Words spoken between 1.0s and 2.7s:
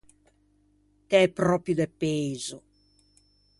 T’ê pròpio de peiso!